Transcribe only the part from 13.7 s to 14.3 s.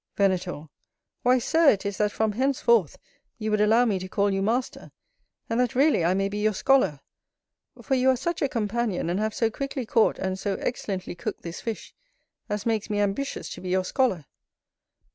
scholar.